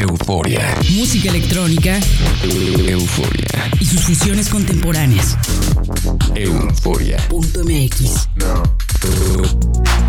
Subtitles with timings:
[0.00, 0.76] euforia.
[0.98, 1.98] Música electrónica.
[2.44, 3.70] Euforia.
[3.80, 5.36] Y sus fusiones contemporáneas.
[6.34, 7.16] Euforia.
[7.28, 8.28] Punto MX.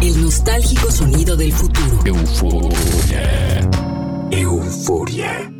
[0.01, 2.01] El nostálgico sonido del futuro.
[2.05, 3.69] Euforia.
[4.31, 5.51] Euforia.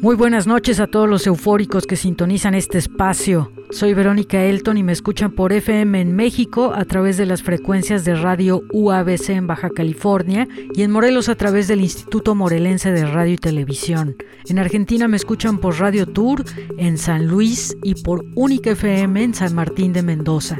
[0.00, 3.53] Muy buenas noches a todos los eufóricos que sintonizan este espacio.
[3.74, 8.04] Soy Verónica Elton y me escuchan por FM en México a través de las frecuencias
[8.04, 13.04] de radio UABC en Baja California y en Morelos a través del Instituto Morelense de
[13.04, 14.14] Radio y Televisión.
[14.46, 16.44] En Argentina me escuchan por Radio Tour
[16.78, 20.56] en San Luis y por Única FM en San Martín de Mendoza.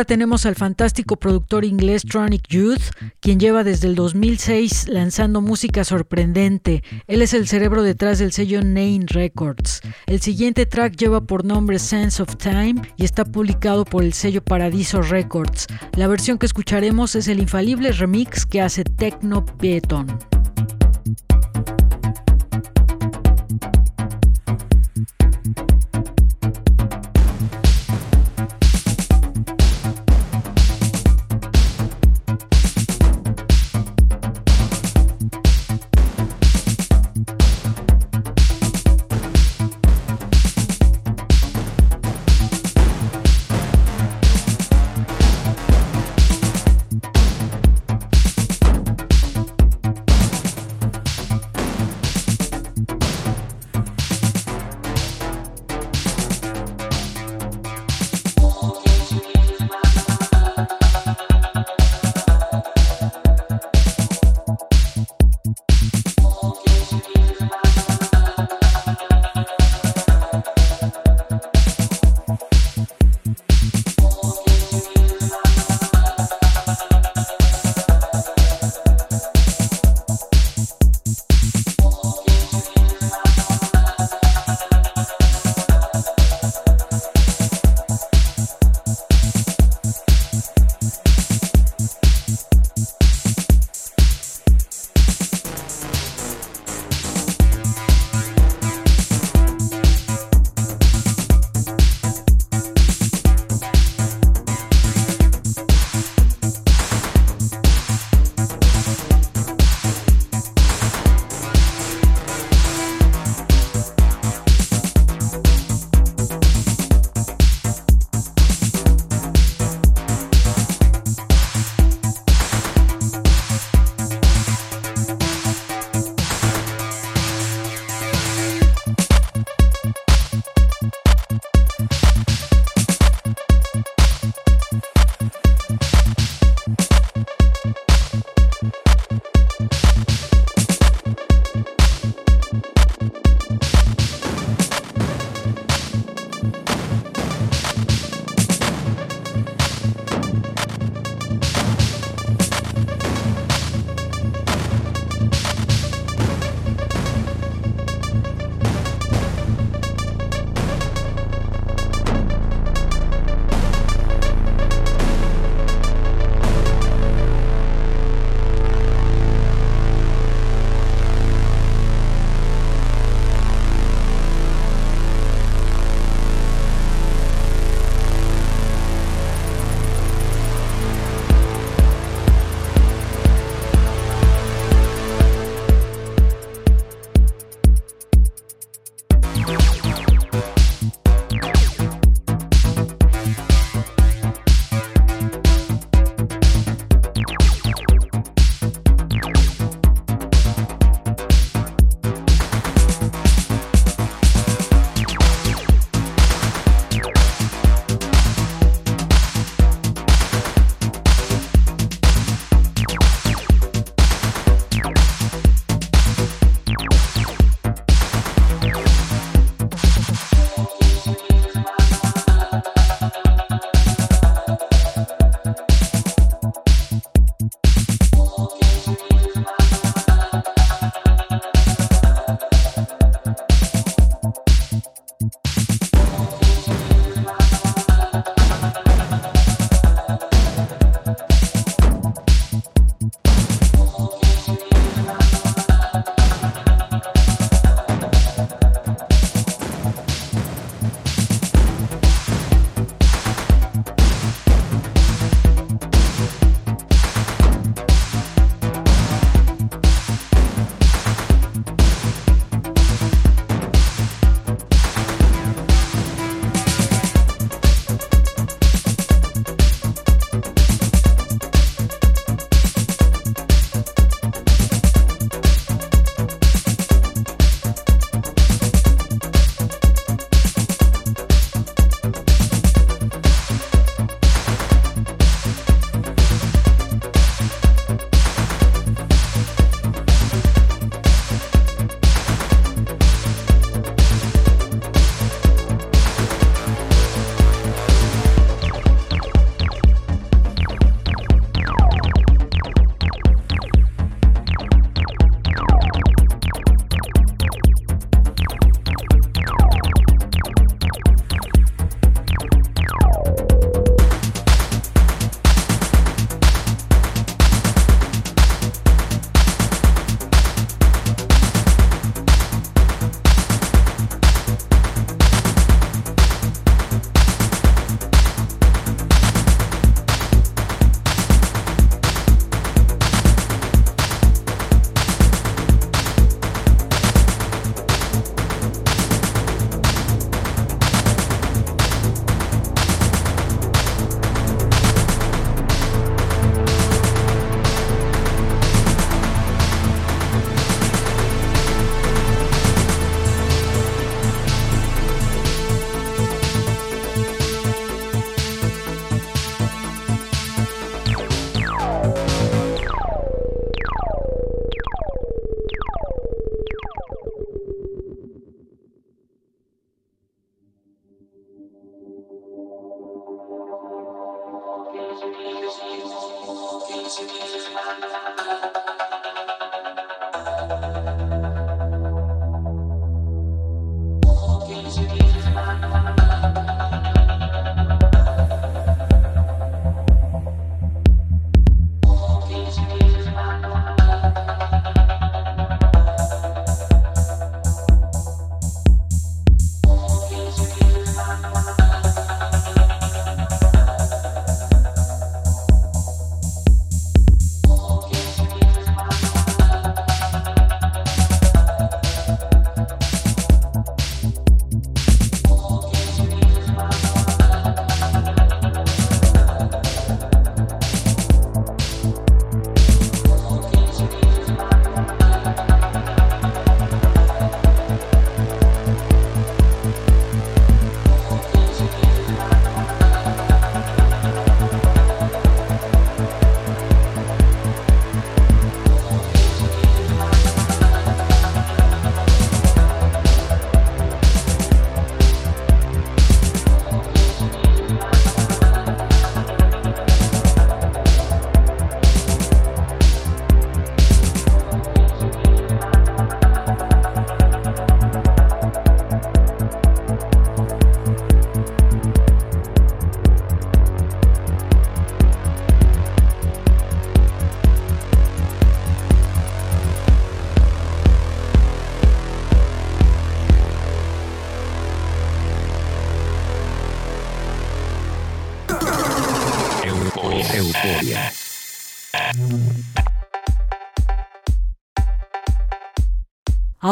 [0.00, 2.80] Ahora tenemos al fantástico productor inglés Tronic Youth,
[3.20, 6.82] quien lleva desde el 2006 lanzando música sorprendente.
[7.06, 9.82] Él es el cerebro detrás del sello Nine Records.
[10.06, 14.42] El siguiente track lleva por nombre Sense of Time y está publicado por el sello
[14.42, 15.66] Paradiso Records.
[15.94, 20.06] La versión que escucharemos es el infalible remix que hace Techno Beton.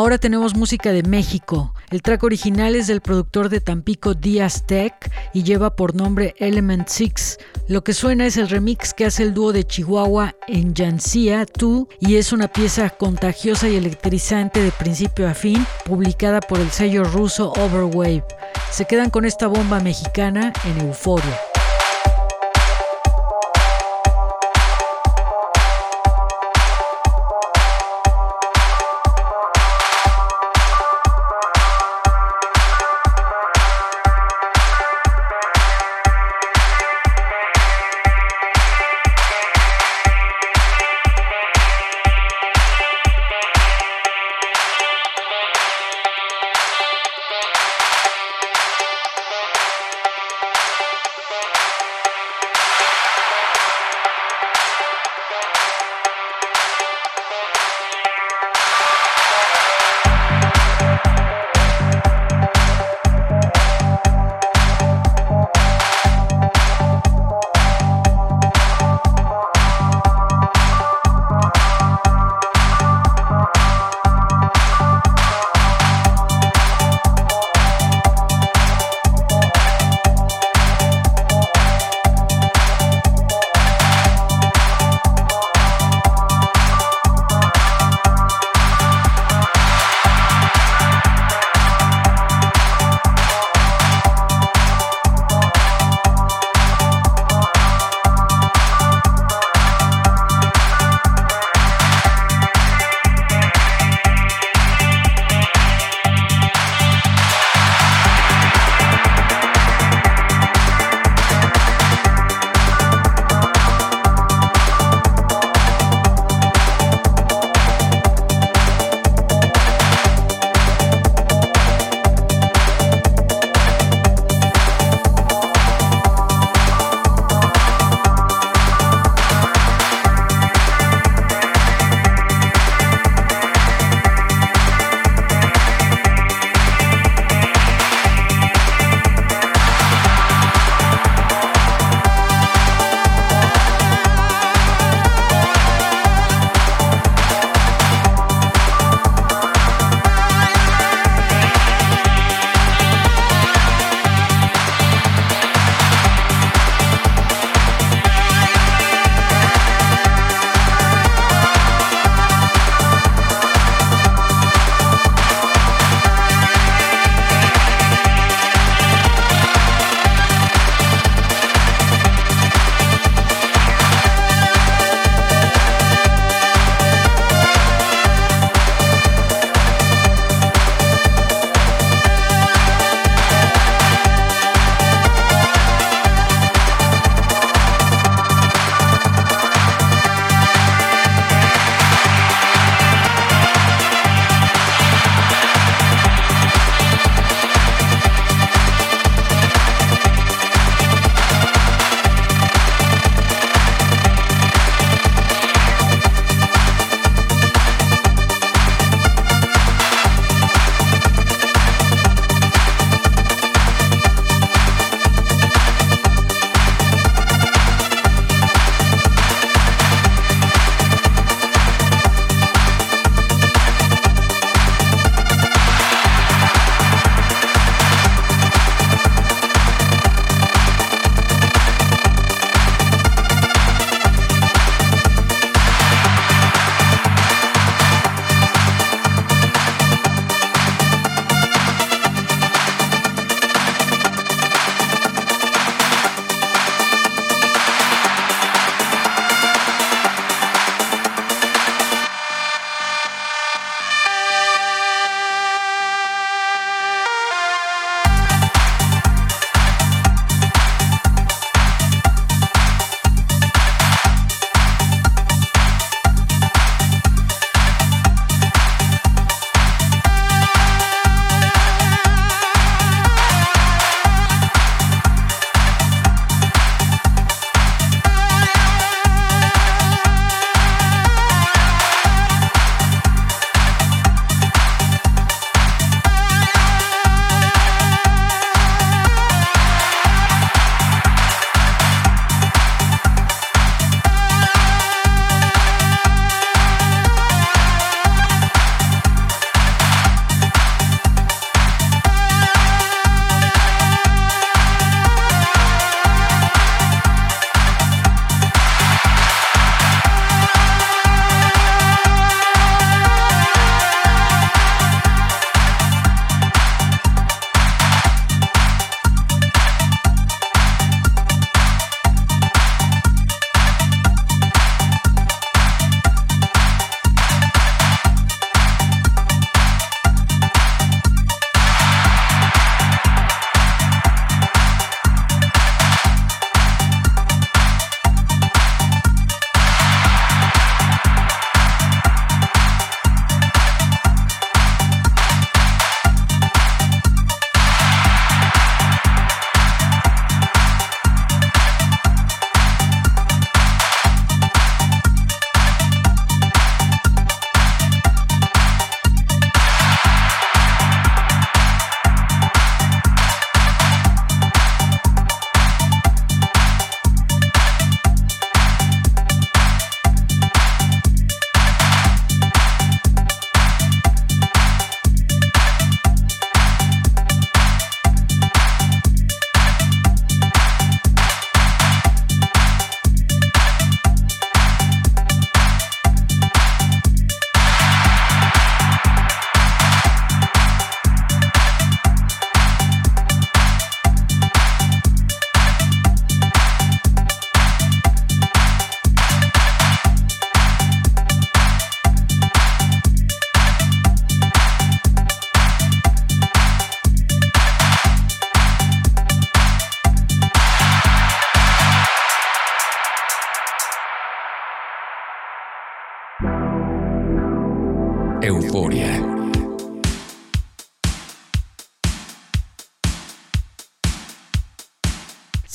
[0.09, 1.75] Ahora tenemos música de México.
[1.91, 4.95] El track original es del productor de Tampico Díaz Tech
[5.35, 7.37] y lleva por nombre Element 6.
[7.69, 11.89] Lo que suena es el remix que hace el dúo de Chihuahua en Jancia 2
[12.01, 17.05] y es una pieza contagiosa y electrizante de principio a fin, publicada por el sello
[17.05, 18.25] ruso Overwave.
[18.71, 21.39] Se quedan con esta bomba mexicana en euforia.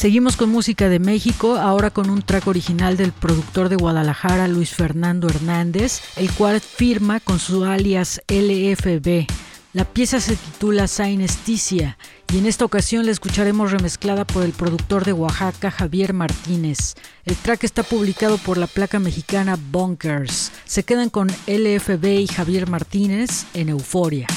[0.03, 4.71] Seguimos con música de México, ahora con un track original del productor de Guadalajara, Luis
[4.71, 9.25] Fernando Hernández, el cual firma con su alias LFB.
[9.71, 11.97] La pieza se titula Sinesticia
[12.33, 16.95] y en esta ocasión la escucharemos remezclada por el productor de Oaxaca, Javier Martínez.
[17.23, 20.51] El track está publicado por la placa mexicana Bunkers.
[20.65, 24.27] Se quedan con LFB y Javier Martínez en Euforia.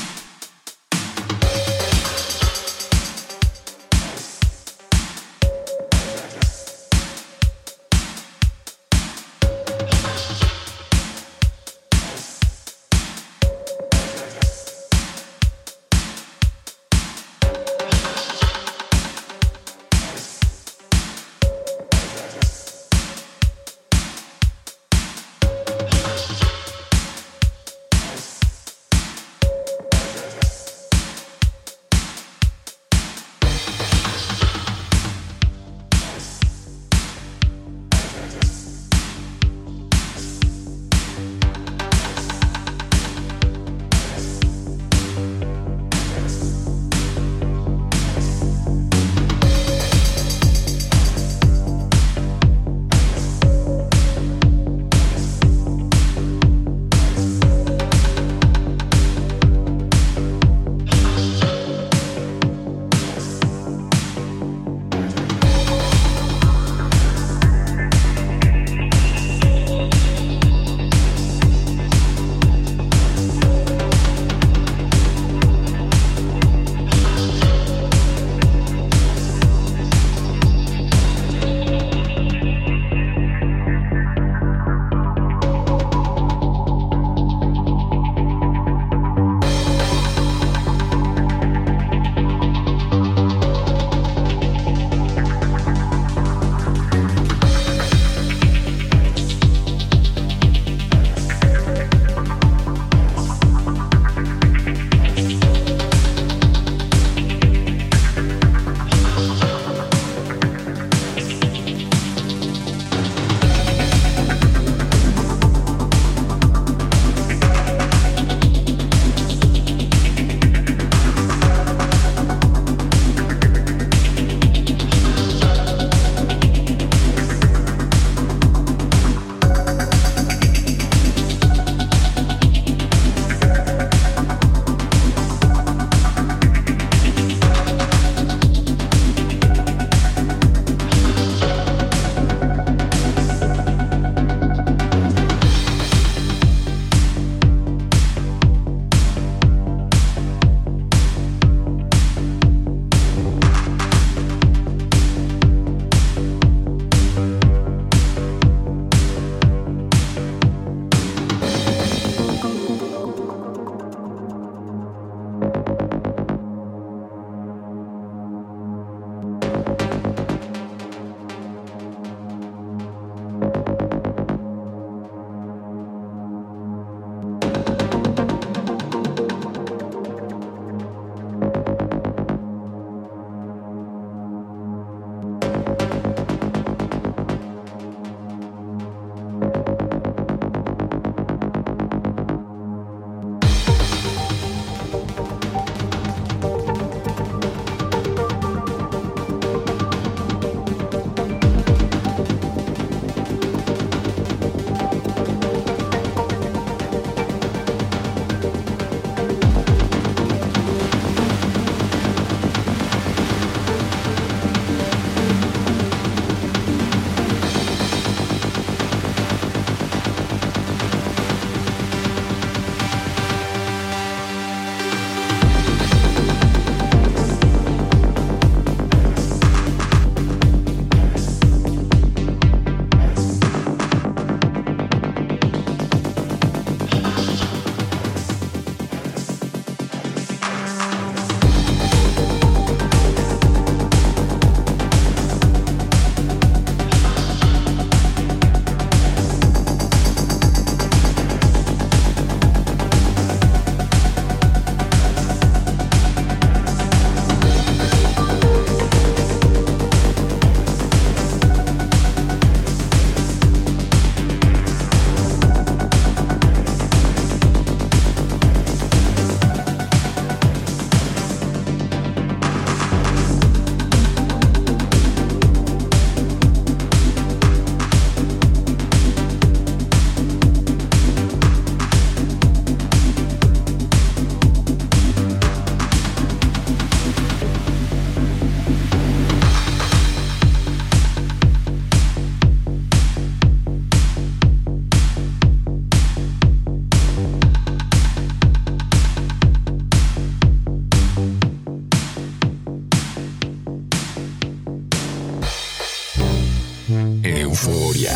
[307.57, 308.13] Euforia.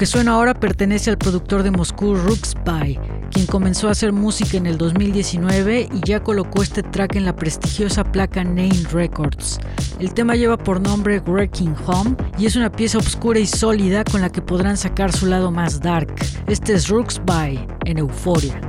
[0.07, 2.97] Suena ahora pertenece al productor de Moscú Ruxby,
[3.29, 7.35] quien comenzó a hacer música en el 2019 y ya colocó este track en la
[7.35, 9.59] prestigiosa placa Name Records.
[9.99, 14.21] El tema lleva por nombre Wrecking Home y es una pieza oscura y sólida con
[14.21, 16.13] la que podrán sacar su lado más dark.
[16.47, 18.66] Este es Ruxby en Euforia.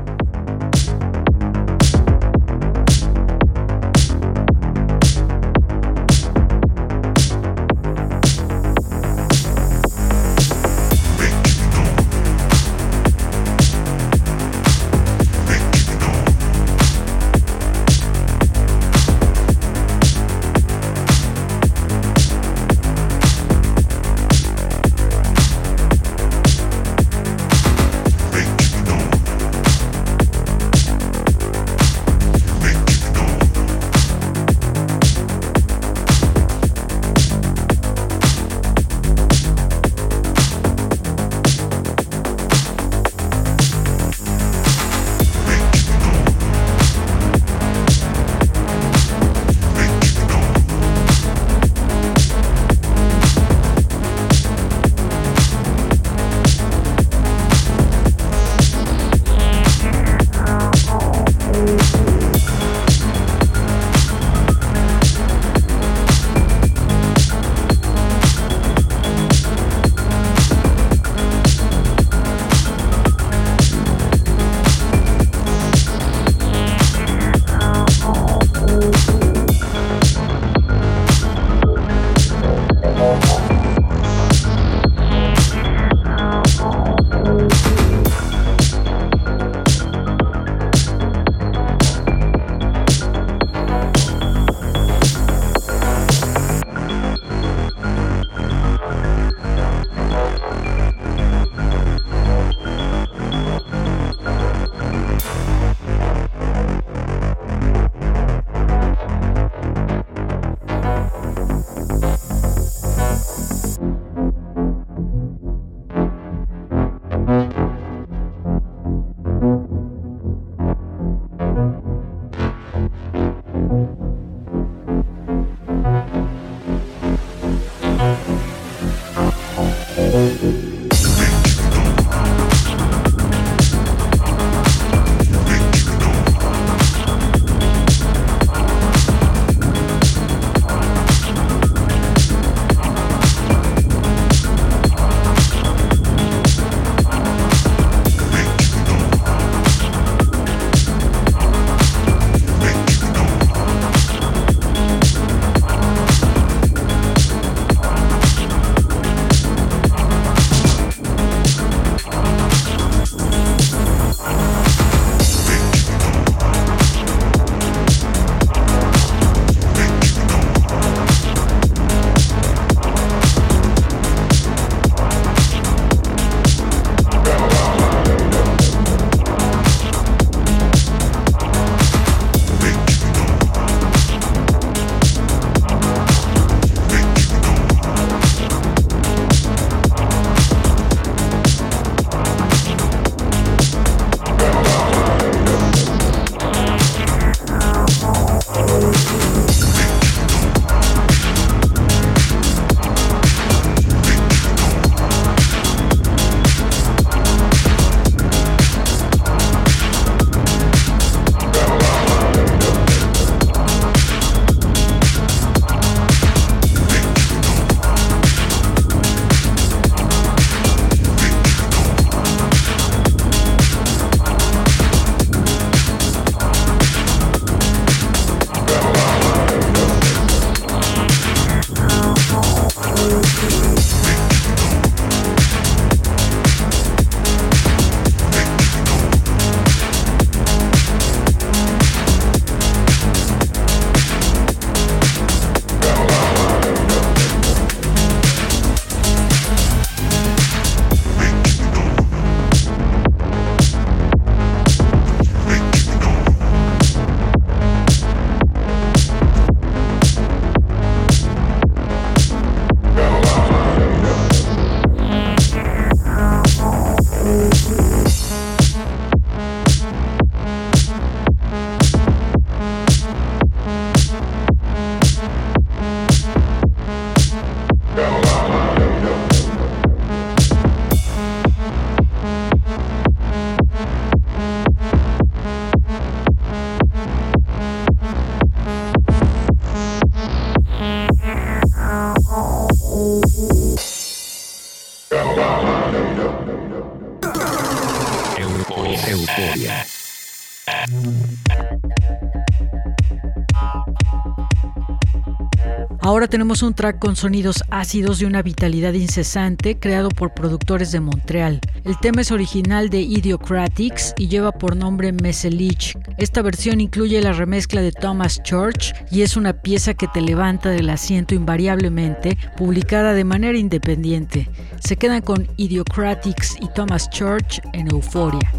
[306.09, 311.01] Ahora tenemos un track con sonidos ácidos de una vitalidad incesante creado por productores de
[311.01, 311.61] Montreal.
[311.85, 315.99] El tema es original de Idiocratics y lleva por nombre Meselich.
[316.17, 320.71] Esta versión incluye la remezcla de Thomas Church y es una pieza que te levanta
[320.71, 324.49] del asiento invariablemente, publicada de manera independiente.
[324.81, 328.51] Se quedan con Idiocratics y Thomas Church en Euforia.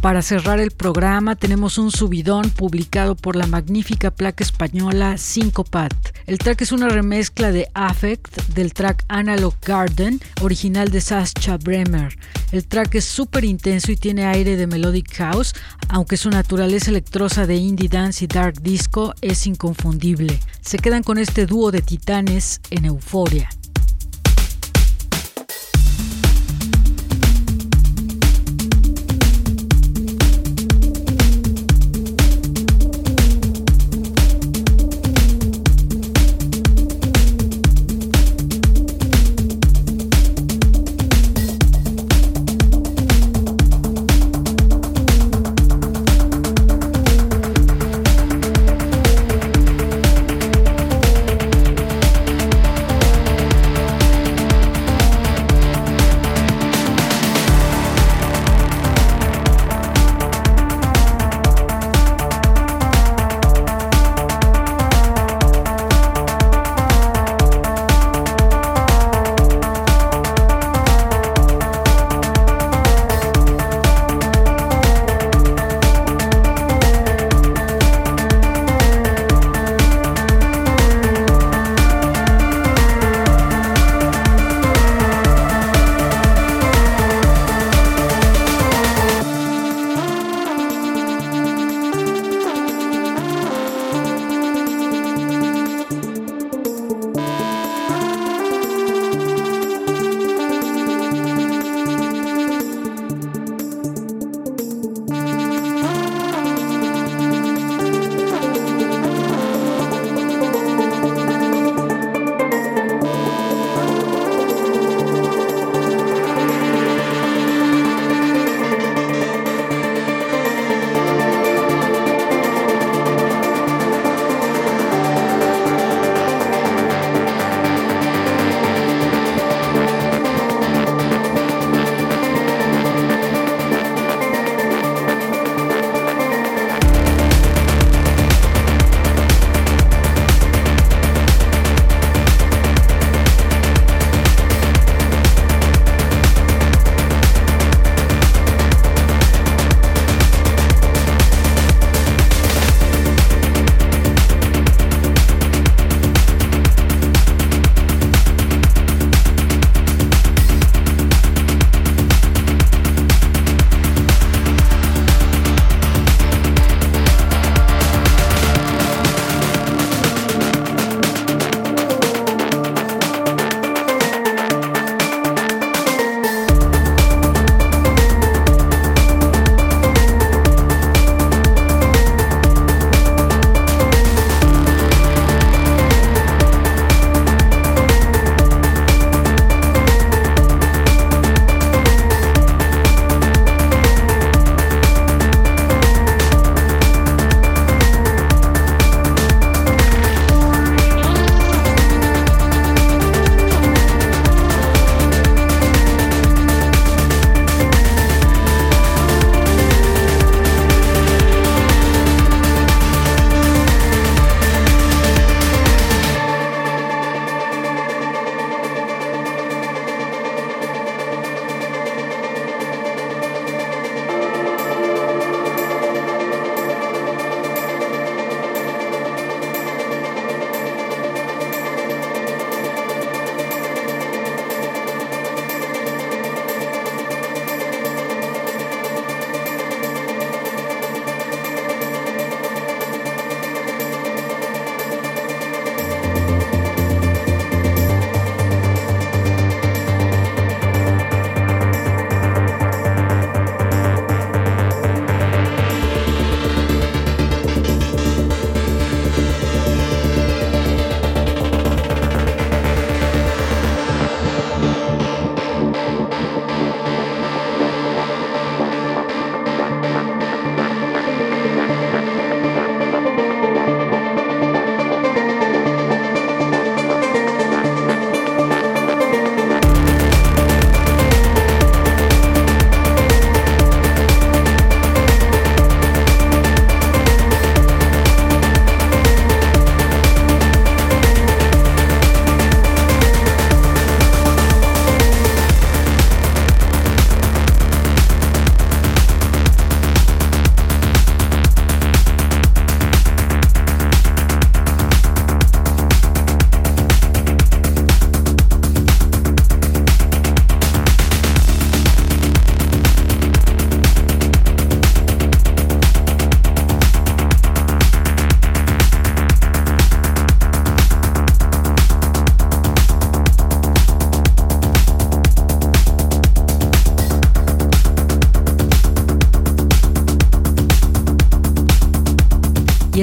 [0.00, 5.92] Para cerrar el programa tenemos un subidón publicado por la magnífica placa española Syncopat.
[6.26, 12.16] El track es una remezcla de Affect del track Analog Garden, original de Sascha Bremer.
[12.50, 15.52] El track es súper intenso y tiene aire de melodic house,
[15.90, 20.40] aunque su naturaleza electrosa de indie dance y dark disco es inconfundible.
[20.62, 23.50] Se quedan con este dúo de titanes en euforia.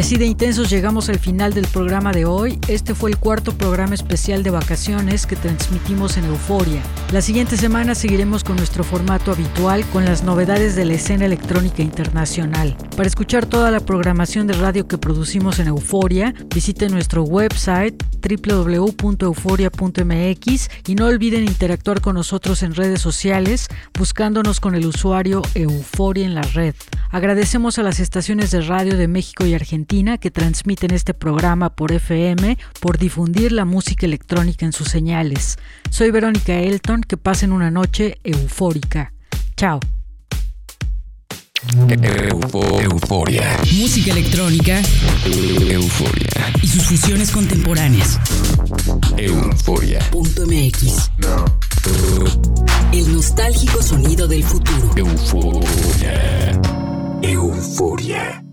[0.07, 2.61] Así de intensos llegamos al final del programa de hoy.
[2.69, 6.81] Este fue el cuarto programa especial de vacaciones que transmitimos en Euforia.
[7.11, 11.83] La siguiente semana seguiremos con nuestro formato habitual con las novedades de la escena electrónica
[11.83, 12.77] internacional.
[12.95, 20.69] Para escuchar toda la programación de radio que producimos en Euforia, visite nuestro website www.euforia.mx
[20.87, 26.33] y no olviden interactuar con nosotros en redes sociales buscándonos con el usuario Euforia en
[26.33, 26.75] la red.
[27.17, 31.91] Agradecemos a las estaciones de radio de México y Argentina que transmiten este programa por
[31.91, 35.57] FM por difundir la música electrónica en sus señales.
[35.89, 39.13] Soy Verónica Elton, que pasen una noche eufórica.
[39.55, 39.79] Chao.
[42.83, 43.57] euforia.
[43.79, 44.79] Música electrónica.
[45.25, 46.53] Euforia.
[46.61, 48.19] Y sus fusiones contemporáneas.
[49.17, 50.01] Euforia.
[50.11, 51.09] Punto MX.
[52.93, 54.91] El nostálgico sonido del futuro.
[54.95, 56.76] Euforia.
[57.21, 58.46] Euforia.